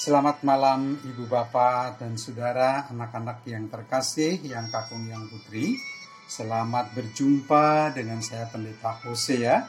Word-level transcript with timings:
Selamat 0.00 0.40
malam 0.48 0.96
Ibu 0.96 1.28
Bapak 1.28 2.00
dan 2.00 2.16
Saudara, 2.16 2.88
anak-anak 2.88 3.44
yang 3.44 3.68
terkasih, 3.68 4.40
yang 4.48 4.72
kakung, 4.72 5.04
yang 5.04 5.28
putri. 5.28 5.76
Selamat 6.24 6.88
berjumpa 6.96 7.92
dengan 7.92 8.24
saya 8.24 8.48
Pendeta 8.48 8.96
Hosea 9.04 9.60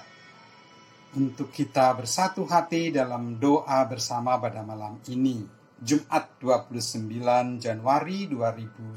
untuk 1.19 1.51
kita 1.51 1.91
bersatu 1.99 2.47
hati 2.47 2.95
dalam 2.95 3.43
doa 3.43 3.83
bersama 3.83 4.39
pada 4.39 4.63
malam 4.63 5.03
ini, 5.11 5.43
Jumat 5.75 6.39
29 6.39 7.59
Januari 7.59 8.31
2001. 8.31 8.95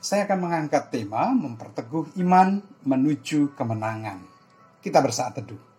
Saya 0.00 0.24
akan 0.24 0.38
mengangkat 0.40 0.88
tema 0.88 1.36
memperteguh 1.36 2.16
iman 2.24 2.64
menuju 2.80 3.52
kemenangan. 3.52 4.24
Kita 4.80 5.04
bersaat 5.04 5.36
teduh. 5.36 5.73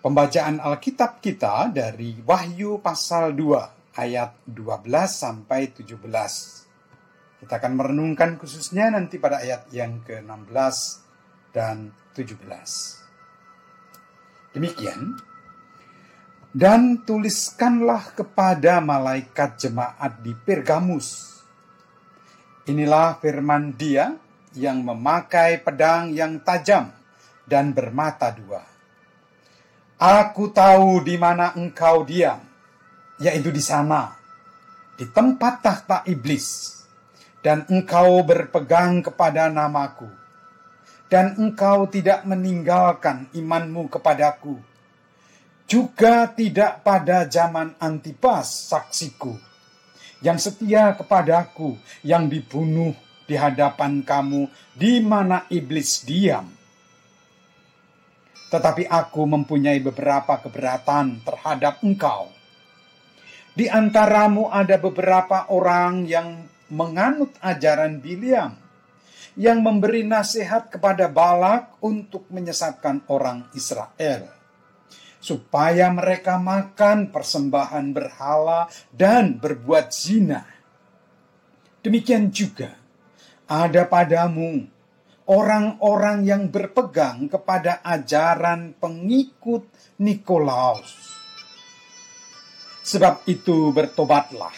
Pembacaan 0.00 0.64
Alkitab 0.64 1.20
kita 1.20 1.68
dari 1.68 2.16
Wahyu 2.24 2.80
pasal 2.80 3.36
2 3.36 4.00
ayat 4.00 4.32
12 4.48 4.88
sampai 5.12 5.76
17. 5.76 5.92
Kita 7.44 7.60
akan 7.60 7.72
merenungkan 7.76 8.40
khususnya 8.40 8.88
nanti 8.88 9.20
pada 9.20 9.44
ayat 9.44 9.68
yang 9.68 10.00
ke-16 10.00 11.04
dan 11.52 11.92
17. 12.16 12.32
Demikian, 14.56 15.20
dan 16.56 17.04
tuliskanlah 17.04 18.16
kepada 18.16 18.80
malaikat 18.80 19.60
jemaat 19.60 20.24
di 20.24 20.32
Pergamus. 20.32 21.44
Inilah 22.64 23.20
firman 23.20 23.76
dia 23.76 24.16
yang 24.56 24.80
memakai 24.80 25.60
pedang 25.60 26.08
yang 26.16 26.40
tajam 26.40 26.88
dan 27.44 27.76
bermata 27.76 28.32
dua 28.32 28.69
Aku 30.00 30.48
tahu 30.48 31.04
di 31.04 31.20
mana 31.20 31.52
engkau 31.52 32.08
diam, 32.08 32.40
yaitu 33.20 33.52
di 33.52 33.60
sana, 33.60 34.16
di 34.96 35.04
tempat 35.04 35.60
tahta 35.60 36.00
iblis, 36.08 36.80
dan 37.44 37.68
engkau 37.68 38.24
berpegang 38.24 39.04
kepada 39.04 39.52
namaku, 39.52 40.08
dan 41.12 41.36
engkau 41.36 41.84
tidak 41.84 42.24
meninggalkan 42.24 43.28
imanmu 43.36 43.92
kepadaku, 43.92 44.56
juga 45.68 46.32
tidak 46.32 46.80
pada 46.80 47.28
zaman 47.28 47.76
Antipas 47.76 48.72
saksiku, 48.72 49.36
yang 50.24 50.40
setia 50.40 50.96
kepadaku, 50.96 51.76
yang 52.00 52.24
dibunuh 52.24 52.96
di 53.28 53.36
hadapan 53.36 54.00
kamu, 54.00 54.48
di 54.72 55.04
mana 55.04 55.44
iblis 55.52 56.08
diam 56.08 56.59
tetapi 58.50 58.90
aku 58.90 59.22
mempunyai 59.30 59.78
beberapa 59.78 60.42
keberatan 60.42 61.22
terhadap 61.22 61.80
engkau. 61.86 62.28
Di 63.54 63.70
antaramu 63.70 64.50
ada 64.50 64.74
beberapa 64.78 65.46
orang 65.54 66.06
yang 66.06 66.50
menganut 66.70 67.34
ajaran 67.42 68.02
Biliam, 68.02 68.58
yang 69.38 69.62
memberi 69.62 70.02
nasihat 70.02 70.70
kepada 70.70 71.06
Balak 71.06 71.78
untuk 71.82 72.26
menyesatkan 72.30 73.06
orang 73.06 73.46
Israel, 73.54 74.30
supaya 75.22 75.90
mereka 75.90 76.38
makan 76.38 77.10
persembahan 77.10 77.94
berhala 77.94 78.66
dan 78.90 79.38
berbuat 79.38 79.94
zina. 79.94 80.46
Demikian 81.82 82.30
juga 82.30 82.74
ada 83.50 83.82
padamu 83.86 84.79
orang-orang 85.30 86.26
yang 86.26 86.42
berpegang 86.50 87.30
kepada 87.30 87.78
ajaran 87.86 88.74
pengikut 88.82 89.62
Nikolaus. 90.02 91.14
Sebab 92.82 93.22
itu 93.30 93.70
bertobatlah. 93.70 94.50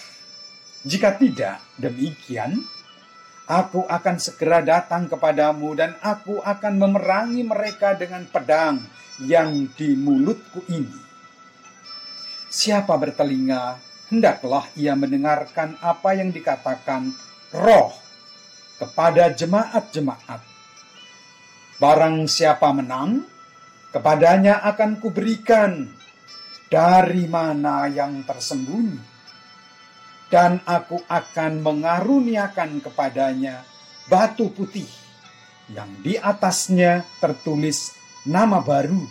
Jika 0.89 1.21
tidak 1.21 1.61
demikian, 1.77 2.57
aku 3.45 3.85
akan 3.85 4.17
segera 4.17 4.65
datang 4.65 5.13
kepadamu 5.13 5.77
dan 5.77 5.93
aku 6.01 6.41
akan 6.41 6.81
memerangi 6.81 7.45
mereka 7.45 7.93
dengan 7.93 8.25
pedang 8.33 8.81
yang 9.21 9.69
di 9.77 9.93
mulutku 9.93 10.65
ini. 10.73 11.13
Siapa 12.49 12.97
bertelinga, 12.97 13.77
hendaklah 14.09 14.65
ia 14.81 14.97
mendengarkan 14.97 15.77
apa 15.85 16.17
yang 16.17 16.33
dikatakan 16.33 17.13
roh 17.53 17.93
kepada 18.81 19.29
jemaat-jemaat. 19.37 20.52
Barang 21.83 22.31
siapa 22.31 22.71
menang, 22.71 23.27
kepadanya 23.91 24.63
akan 24.63 25.03
kuberikan 25.03 25.91
dari 26.71 27.27
mana 27.27 27.91
yang 27.91 28.23
tersembunyi. 28.23 29.11
Dan 30.31 30.63
aku 30.63 31.03
akan 31.11 31.59
mengaruniakan 31.59 32.79
kepadanya 32.87 33.67
batu 34.07 34.55
putih 34.55 34.87
yang 35.75 35.91
di 36.07 36.15
atasnya 36.15 37.03
tertulis 37.19 37.99
nama 38.31 38.63
baru 38.63 39.03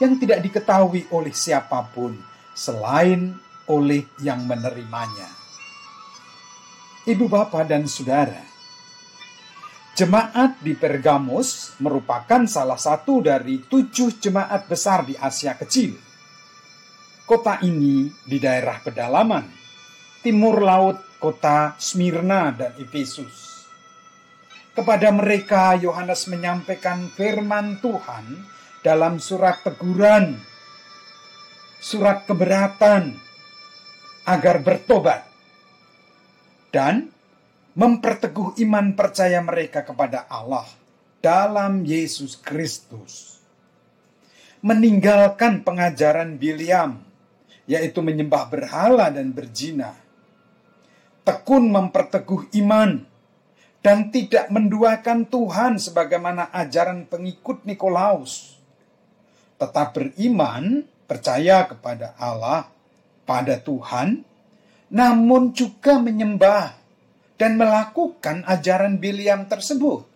yang 0.00 0.16
tidak 0.16 0.40
diketahui 0.48 1.12
oleh 1.12 1.36
siapa 1.36 1.92
pun 1.92 2.16
selain 2.56 3.36
oleh 3.68 4.08
yang 4.24 4.48
menerimanya. 4.48 5.28
Ibu 7.04 7.28
bapak 7.28 7.68
dan 7.68 7.84
saudara, 7.84 8.51
Jemaat 9.92 10.64
di 10.64 10.72
Pergamos 10.72 11.76
merupakan 11.84 12.48
salah 12.48 12.80
satu 12.80 13.20
dari 13.20 13.60
tujuh 13.60 14.16
jemaat 14.24 14.64
besar 14.64 15.04
di 15.04 15.12
Asia 15.12 15.52
Kecil. 15.52 15.92
Kota 17.28 17.60
ini 17.60 18.08
di 18.24 18.40
daerah 18.40 18.80
pedalaman, 18.80 19.44
timur 20.24 20.64
laut 20.64 21.20
kota 21.20 21.76
Smyrna 21.76 22.56
dan 22.56 22.72
Efesus. 22.80 23.68
Kepada 24.72 25.12
mereka 25.12 25.76
Yohanes 25.76 26.24
menyampaikan 26.32 27.12
firman 27.12 27.76
Tuhan 27.84 28.48
dalam 28.80 29.20
surat 29.20 29.60
teguran, 29.60 30.40
surat 31.84 32.24
keberatan 32.24 33.12
agar 34.24 34.56
bertobat 34.64 35.28
dan 36.72 37.12
memperteguh 37.72 38.60
iman 38.68 38.92
percaya 38.92 39.40
mereka 39.40 39.80
kepada 39.80 40.28
Allah 40.28 40.68
dalam 41.24 41.88
Yesus 41.88 42.36
Kristus. 42.36 43.40
Meninggalkan 44.62 45.66
pengajaran 45.66 46.38
Biliam, 46.38 47.02
yaitu 47.66 48.04
menyembah 48.04 48.46
berhala 48.46 49.10
dan 49.10 49.34
berzina. 49.34 49.96
Tekun 51.22 51.70
memperteguh 51.70 52.50
iman 52.62 53.02
dan 53.82 54.14
tidak 54.14 54.46
menduakan 54.50 55.26
Tuhan 55.26 55.78
sebagaimana 55.78 56.50
ajaran 56.54 57.06
pengikut 57.10 57.66
Nikolaus. 57.66 58.58
Tetap 59.58 59.94
beriman, 59.94 60.86
percaya 61.06 61.66
kepada 61.66 62.14
Allah, 62.18 62.70
pada 63.26 63.58
Tuhan, 63.58 64.22
namun 64.90 65.54
juga 65.54 65.98
menyembah 65.98 66.81
dan 67.42 67.58
melakukan 67.58 68.46
ajaran 68.46 69.02
Biliam 69.02 69.50
tersebut. 69.50 70.06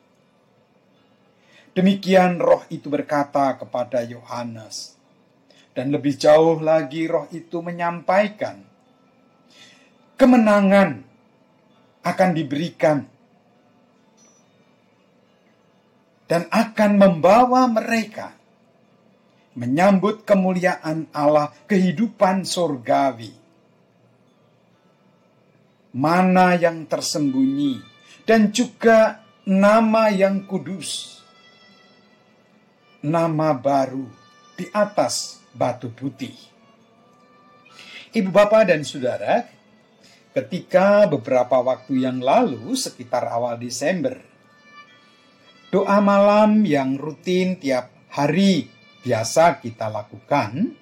Demikian 1.74 2.38
roh 2.38 2.62
itu 2.70 2.86
berkata 2.86 3.58
kepada 3.58 4.06
Yohanes. 4.06 4.94
Dan 5.74 5.90
lebih 5.90 6.14
jauh 6.14 6.62
lagi 6.62 7.10
roh 7.10 7.26
itu 7.34 7.58
menyampaikan 7.58 8.62
kemenangan 10.16 11.02
akan 12.06 12.30
diberikan 12.32 13.04
dan 16.30 16.46
akan 16.48 16.92
membawa 16.96 17.68
mereka 17.68 18.32
menyambut 19.52 20.24
kemuliaan 20.24 21.12
Allah 21.12 21.52
kehidupan 21.68 22.48
surgawi 22.48 23.45
mana 25.96 26.52
yang 26.60 26.84
tersembunyi, 26.84 27.80
dan 28.28 28.52
juga 28.52 29.24
nama 29.48 30.12
yang 30.12 30.44
kudus. 30.44 31.24
Nama 33.00 33.56
baru 33.56 34.04
di 34.60 34.68
atas 34.76 35.40
batu 35.56 35.88
putih. 35.88 36.36
Ibu 38.12 38.28
bapak 38.28 38.68
dan 38.68 38.84
saudara, 38.84 39.48
ketika 40.36 41.08
beberapa 41.08 41.64
waktu 41.64 42.04
yang 42.04 42.20
lalu 42.20 42.76
sekitar 42.76 43.24
awal 43.32 43.56
Desember, 43.56 44.20
doa 45.72 45.96
malam 46.04 46.60
yang 46.68 47.00
rutin 47.00 47.56
tiap 47.56 47.88
hari 48.12 48.68
biasa 49.00 49.64
kita 49.64 49.88
lakukan, 49.88 50.76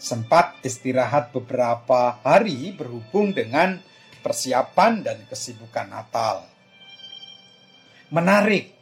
sempat 0.00 0.56
istirahat 0.64 1.36
beberapa 1.36 2.16
hari 2.22 2.72
berhubung 2.72 3.34
dengan 3.34 3.82
persiapan 4.20 5.02
dan 5.06 5.18
kesibukan 5.26 5.88
Natal. 5.88 6.46
Menarik, 8.08 8.72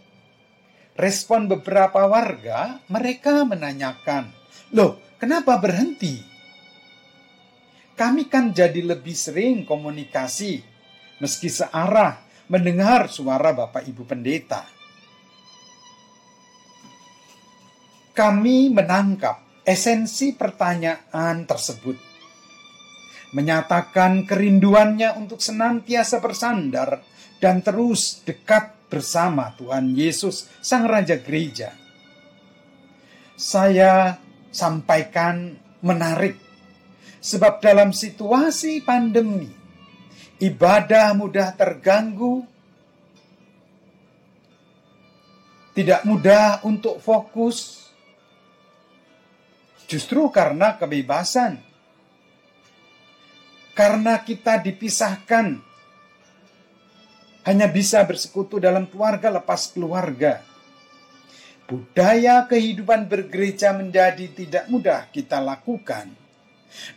respon 0.94 1.50
beberapa 1.50 2.06
warga, 2.06 2.78
mereka 2.86 3.42
menanyakan, 3.42 4.30
"Loh, 4.72 5.02
kenapa 5.18 5.58
berhenti?" 5.58 6.22
Kami 7.96 8.28
kan 8.28 8.52
jadi 8.52 8.84
lebih 8.84 9.16
sering 9.16 9.64
komunikasi, 9.64 10.60
meski 11.18 11.48
searah 11.48 12.20
mendengar 12.46 13.08
suara 13.08 13.56
Bapak 13.56 13.88
Ibu 13.88 14.04
Pendeta. 14.04 14.62
Kami 18.16 18.72
menangkap 18.72 19.64
esensi 19.66 20.32
pertanyaan 20.32 21.44
tersebut 21.44 22.15
menyatakan 23.34 24.28
kerinduannya 24.28 25.18
untuk 25.18 25.42
senantiasa 25.42 26.22
bersandar 26.22 27.02
dan 27.42 27.64
terus 27.64 28.22
dekat 28.22 28.76
bersama 28.86 29.50
Tuhan 29.58 29.92
Yesus, 29.98 30.46
Sang 30.62 30.86
Raja 30.86 31.18
Gereja. 31.18 31.74
Saya 33.36 34.16
sampaikan 34.48 35.58
menarik, 35.84 36.38
sebab 37.20 37.60
dalam 37.60 37.92
situasi 37.92 38.80
pandemi, 38.80 39.50
ibadah 40.40 41.12
mudah 41.12 41.52
terganggu, 41.52 42.46
tidak 45.76 46.00
mudah 46.08 46.64
untuk 46.64 46.96
fokus, 47.04 47.90
justru 49.84 50.32
karena 50.32 50.80
kebebasan 50.80 51.65
karena 53.76 54.24
kita 54.24 54.56
dipisahkan. 54.64 55.60
Hanya 57.46 57.70
bisa 57.70 58.02
bersekutu 58.02 58.58
dalam 58.58 58.90
keluarga 58.90 59.30
lepas 59.30 59.70
keluarga. 59.70 60.42
Budaya 61.70 62.42
kehidupan 62.48 63.06
bergereja 63.06 63.70
menjadi 63.76 64.26
tidak 64.34 64.64
mudah 64.66 65.06
kita 65.12 65.38
lakukan. 65.38 66.10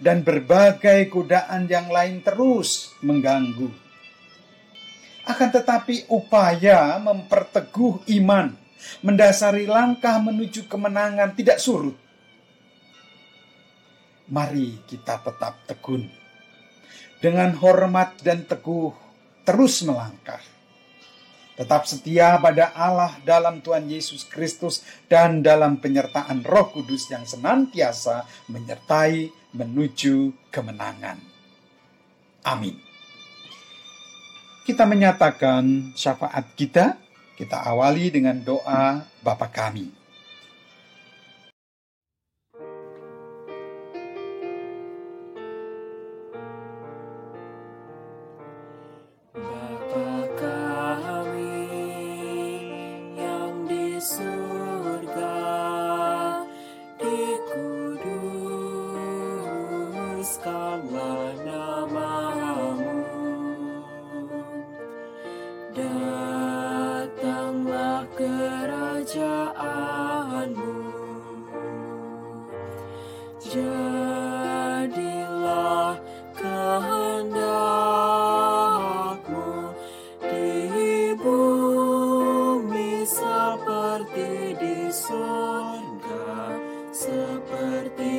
Dan 0.01 0.25
berbagai 0.25 1.05
godaan 1.13 1.69
yang 1.69 1.93
lain 1.93 2.25
terus 2.25 2.97
mengganggu. 3.05 3.69
Akan 5.29 5.53
tetapi 5.53 6.09
upaya 6.09 6.97
memperteguh 6.97 8.01
iman, 8.17 8.57
mendasari 9.05 9.69
langkah 9.69 10.17
menuju 10.17 10.65
kemenangan 10.65 11.37
tidak 11.37 11.61
surut. 11.61 11.95
Mari 14.25 14.81
kita 14.89 15.21
tetap 15.21 15.63
tekun 15.69 16.18
dengan 17.19 17.51
hormat 17.59 18.19
dan 18.23 18.47
teguh 18.47 18.95
terus 19.43 19.83
melangkah. 19.83 20.39
Tetap 21.59 21.83
setia 21.83 22.39
pada 22.39 22.71
Allah 22.71 23.19
dalam 23.27 23.59
Tuhan 23.59 23.91
Yesus 23.91 24.23
Kristus 24.23 24.79
dan 25.11 25.43
dalam 25.43 25.75
penyertaan 25.75 26.47
Roh 26.47 26.71
Kudus 26.71 27.11
yang 27.11 27.27
senantiasa 27.27 28.23
menyertai 28.47 29.27
menuju 29.51 30.31
kemenangan. 30.47 31.19
Amin. 32.47 32.79
Kita 34.63 34.87
menyatakan 34.87 35.91
syafaat 35.99 36.55
kita, 36.55 36.95
kita 37.35 37.59
awali 37.67 38.07
dengan 38.07 38.39
doa 38.39 39.03
Bapa 39.19 39.51
kami. 39.51 39.98
seperti 83.99 84.55
di 84.55 84.87
surga, 84.91 86.55
seperti 86.91 88.18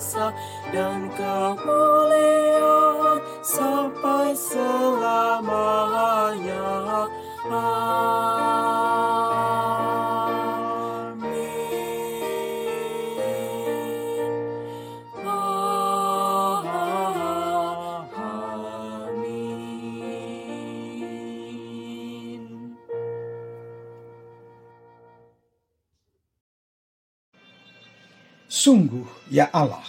kuasa 0.00 0.32
dan 0.72 1.12
kemuliaan 1.12 3.20
sampai 3.44 4.32
selamanya. 4.32 5.44
Amin. 7.44 8.80
Amin. 15.20 15.92
Sungguh, 28.48 29.04
ya 29.28 29.52
Allah, 29.52 29.84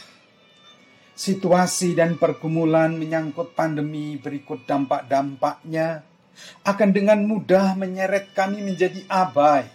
situasi 1.22 1.94
dan 1.94 2.18
pergumulan 2.18 2.98
menyangkut 2.98 3.54
pandemi 3.54 4.18
berikut 4.18 4.66
dampak-dampaknya 4.66 6.02
akan 6.66 6.90
dengan 6.90 7.22
mudah 7.22 7.78
menyeret 7.78 8.34
kami 8.34 8.66
menjadi 8.66 9.06
abai, 9.06 9.70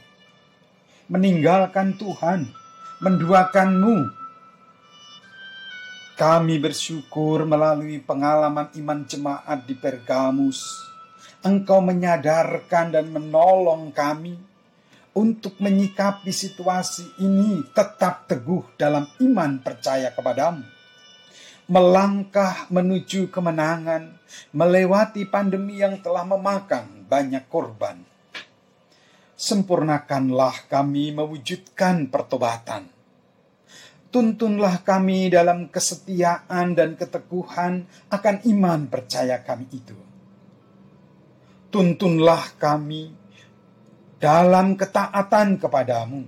meninggalkan 1.06 1.94
Tuhan, 1.94 2.50
menduakanmu. 2.98 4.10
Kami 6.18 6.56
bersyukur 6.58 7.46
melalui 7.46 8.02
pengalaman 8.02 8.72
iman 8.82 9.06
jemaat 9.06 9.68
di 9.68 9.78
Pergamus, 9.78 10.66
Engkau 11.46 11.78
menyadarkan 11.78 12.90
dan 12.90 13.06
menolong 13.12 13.94
kami 13.94 14.34
untuk 15.14 15.62
menyikapi 15.62 16.34
situasi 16.34 17.22
ini 17.22 17.62
tetap 17.70 18.26
teguh 18.26 18.66
dalam 18.74 19.06
iman 19.22 19.62
percaya 19.62 20.10
kepadamu. 20.10 20.75
Melangkah 21.66 22.70
menuju 22.70 23.26
kemenangan, 23.34 24.22
melewati 24.54 25.26
pandemi 25.26 25.82
yang 25.82 25.98
telah 25.98 26.22
memakan 26.22 27.02
banyak 27.10 27.42
korban. 27.50 28.06
Sempurnakanlah 29.34 30.70
kami 30.70 31.10
mewujudkan 31.10 32.06
pertobatan. 32.06 32.86
Tuntunlah 34.14 34.86
kami 34.86 35.26
dalam 35.26 35.66
kesetiaan 35.66 36.78
dan 36.78 36.94
keteguhan 36.94 37.82
akan 38.14 38.36
iman 38.46 38.86
percaya 38.86 39.42
kami 39.42 39.66
itu. 39.74 39.98
Tuntunlah 41.74 42.56
kami 42.62 43.10
dalam 44.22 44.78
ketaatan 44.78 45.58
kepadamu 45.60 46.24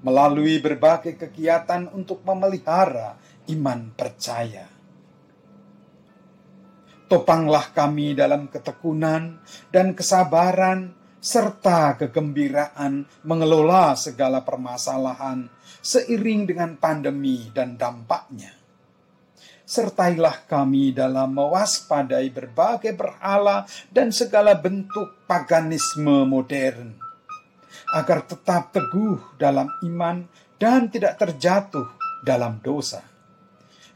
melalui 0.00 0.56
berbagai 0.58 1.14
kegiatan 1.14 1.92
untuk 1.92 2.24
memelihara 2.24 3.20
iman 3.50 3.90
percaya. 3.94 4.66
Topanglah 7.10 7.74
kami 7.74 8.14
dalam 8.14 8.46
ketekunan 8.46 9.42
dan 9.74 9.98
kesabaran 9.98 10.94
serta 11.18 11.98
kegembiraan 12.00 13.04
mengelola 13.26 13.92
segala 13.98 14.40
permasalahan 14.46 15.50
seiring 15.82 16.46
dengan 16.48 16.78
pandemi 16.78 17.50
dan 17.50 17.74
dampaknya. 17.74 18.56
Sertailah 19.66 20.46
kami 20.50 20.90
dalam 20.94 21.34
mewaspadai 21.34 22.30
berbagai 22.30 22.94
berhala 22.94 23.66
dan 23.90 24.10
segala 24.10 24.54
bentuk 24.58 25.26
paganisme 25.30 26.26
modern, 26.26 26.94
agar 27.94 28.26
tetap 28.26 28.74
teguh 28.74 29.38
dalam 29.38 29.70
iman 29.86 30.26
dan 30.58 30.90
tidak 30.90 31.18
terjatuh 31.22 31.86
dalam 32.22 32.58
dosa. 32.62 33.09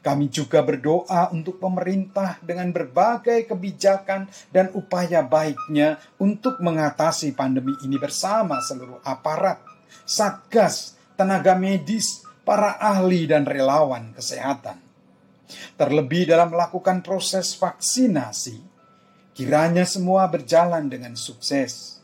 Kami 0.04 0.28
juga 0.28 0.60
berdoa 0.60 1.32
untuk 1.32 1.56
pemerintah 1.56 2.36
dengan 2.44 2.68
berbagai 2.76 3.48
kebijakan 3.48 4.28
dan 4.52 4.68
upaya 4.76 5.24
baiknya 5.24 5.96
untuk 6.20 6.60
mengatasi 6.60 7.32
pandemi 7.32 7.72
ini 7.80 7.96
bersama 7.96 8.60
seluruh 8.60 9.00
aparat, 9.00 9.64
satgas, 10.04 11.00
tenaga 11.16 11.56
medis, 11.56 12.20
para 12.44 12.76
ahli 12.76 13.24
dan 13.24 13.48
relawan 13.48 14.12
kesehatan. 14.12 14.76
Terlebih 15.80 16.28
dalam 16.28 16.52
melakukan 16.52 17.00
proses 17.00 17.56
vaksinasi, 17.56 18.60
kiranya 19.32 19.88
semua 19.88 20.28
berjalan 20.28 20.84
dengan 20.84 21.16
sukses. 21.16 21.96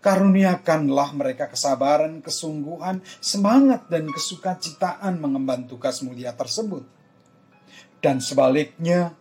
Karuniakanlah 0.00 1.12
mereka 1.12 1.52
kesabaran, 1.52 2.24
kesungguhan, 2.24 3.04
semangat, 3.20 3.92
dan 3.92 4.08
kesukacitaan 4.08 5.20
mengemban 5.20 5.68
tugas 5.68 6.00
mulia 6.00 6.32
tersebut. 6.32 7.01
Dan 8.02 8.18
sebaliknya, 8.18 9.14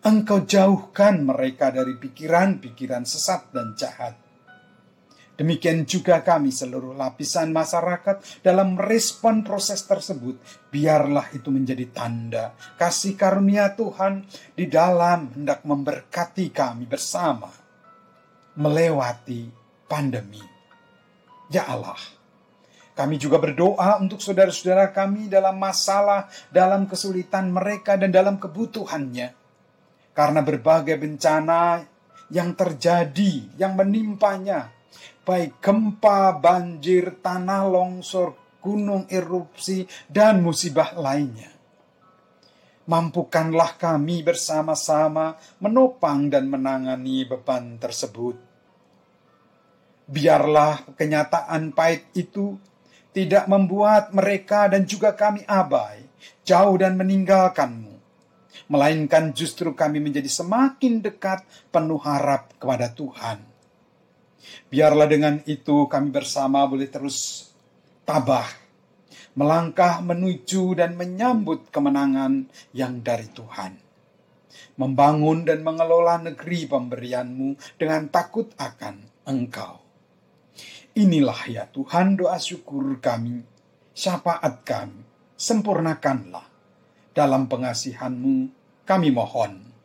engkau 0.00 0.48
jauhkan 0.48 1.20
mereka 1.20 1.68
dari 1.68 2.00
pikiran-pikiran 2.00 3.04
sesat 3.04 3.52
dan 3.52 3.76
jahat. 3.76 4.16
Demikian 5.36 5.84
juga 5.84 6.24
kami 6.24 6.48
seluruh 6.48 6.96
lapisan 6.96 7.52
masyarakat 7.52 8.40
dalam 8.40 8.80
merespon 8.80 9.44
proses 9.44 9.84
tersebut. 9.84 10.40
Biarlah 10.72 11.28
itu 11.36 11.52
menjadi 11.52 11.84
tanda 11.92 12.56
kasih 12.80 13.20
karunia 13.20 13.76
Tuhan 13.76 14.24
di 14.56 14.64
dalam 14.64 15.36
hendak 15.36 15.60
memberkati 15.68 16.48
kami 16.48 16.88
bersama. 16.88 17.52
Melewati 18.56 19.52
pandemi. 19.84 20.40
Ya 21.52 21.68
Allah, 21.68 22.00
kami 22.96 23.20
juga 23.20 23.36
berdoa 23.36 24.00
untuk 24.00 24.24
saudara-saudara 24.24 24.88
kami 24.88 25.28
dalam 25.28 25.60
masalah, 25.60 26.32
dalam 26.48 26.88
kesulitan 26.88 27.52
mereka 27.52 28.00
dan 28.00 28.08
dalam 28.08 28.40
kebutuhannya. 28.40 29.36
Karena 30.16 30.40
berbagai 30.40 30.96
bencana 30.96 31.84
yang 32.32 32.56
terjadi, 32.56 33.60
yang 33.60 33.76
menimpanya, 33.76 34.72
baik 35.28 35.60
gempa, 35.60 36.40
banjir, 36.40 37.20
tanah 37.20 37.68
longsor, 37.68 38.32
gunung 38.64 39.04
erupsi, 39.12 39.84
dan 40.08 40.40
musibah 40.40 40.96
lainnya. 40.96 41.52
Mampukanlah 42.88 43.76
kami 43.76 44.24
bersama-sama 44.24 45.36
menopang 45.60 46.32
dan 46.32 46.48
menangani 46.48 47.28
beban 47.28 47.76
tersebut. 47.76 48.40
Biarlah 50.08 50.96
kenyataan 50.96 51.76
pahit 51.76 52.08
itu 52.16 52.56
tidak 53.16 53.48
membuat 53.48 54.12
mereka 54.12 54.68
dan 54.68 54.84
juga 54.84 55.16
kami 55.16 55.40
abai, 55.48 56.04
jauh 56.44 56.76
dan 56.76 57.00
meninggalkanmu. 57.00 57.96
Melainkan 58.68 59.32
justru 59.32 59.72
kami 59.72 60.04
menjadi 60.04 60.28
semakin 60.28 61.00
dekat 61.00 61.40
penuh 61.72 61.96
harap 62.04 62.52
kepada 62.60 62.92
Tuhan. 62.92 63.40
Biarlah 64.68 65.08
dengan 65.08 65.40
itu 65.48 65.88
kami 65.88 66.12
bersama 66.12 66.68
boleh 66.68 66.92
terus 66.92 67.48
tabah, 68.04 68.52
melangkah 69.32 70.04
menuju 70.04 70.76
dan 70.76 70.92
menyambut 71.00 71.72
kemenangan 71.72 72.52
yang 72.76 73.00
dari 73.00 73.32
Tuhan. 73.32 73.80
Membangun 74.76 75.48
dan 75.48 75.64
mengelola 75.64 76.20
negeri 76.20 76.68
pemberianmu 76.68 77.80
dengan 77.80 78.12
takut 78.12 78.52
akan 78.60 79.24
Engkau. 79.24 79.85
Inilah 80.96 81.44
ya 81.52 81.68
Tuhan 81.68 82.16
doa 82.16 82.40
syukur 82.40 82.96
kami, 83.04 83.44
syafaat 83.92 84.64
kami, 84.64 85.04
sempurnakanlah. 85.36 86.48
Dalam 87.12 87.52
pengasihanmu 87.52 88.48
kami 88.88 89.12
mohon. 89.12 89.75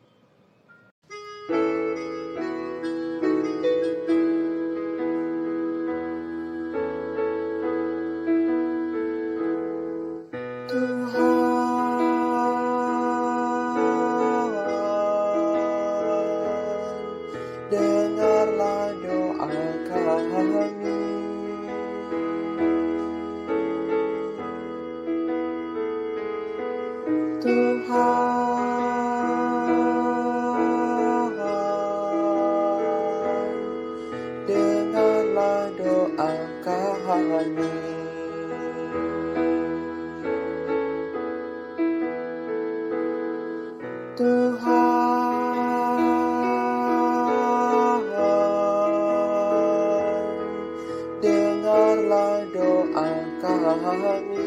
Doa 53.42 53.74
kami. 53.82 54.42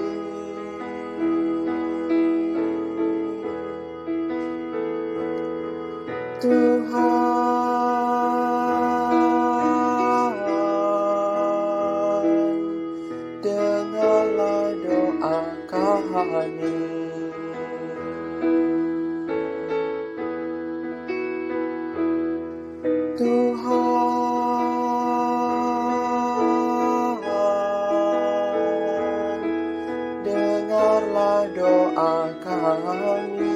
Doa 31.95 32.27
kami. 32.43 33.55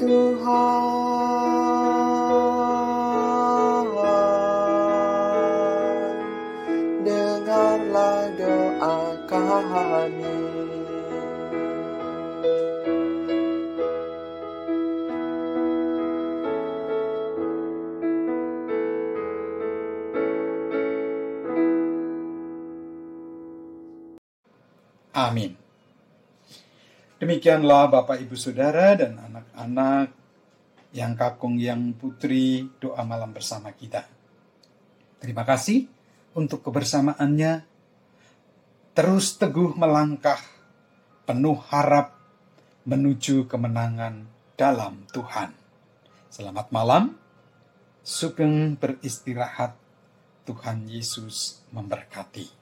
Tuhan, 0.00 0.79
Amin. 25.10 25.58
Demikianlah 27.20 27.90
Bapak 27.90 28.22
Ibu 28.22 28.32
Saudara 28.38 28.96
dan 28.96 29.18
anak-anak 29.18 30.08
yang 30.94 31.12
kakung 31.18 31.58
yang 31.58 31.92
putri 31.94 32.66
doa 32.78 33.02
malam 33.02 33.34
bersama 33.34 33.74
kita. 33.74 34.06
Terima 35.20 35.44
kasih 35.44 35.84
untuk 36.32 36.64
kebersamaannya. 36.64 37.66
Terus 38.94 39.36
teguh 39.38 39.76
melangkah 39.76 40.40
penuh 41.26 41.58
harap 41.70 42.16
menuju 42.88 43.46
kemenangan 43.46 44.26
dalam 44.58 45.04
Tuhan. 45.12 45.52
Selamat 46.30 46.70
malam. 46.70 47.18
Sugeng 48.00 48.78
beristirahat. 48.78 49.76
Tuhan 50.48 50.88
Yesus 50.90 51.62
memberkati. 51.70 52.59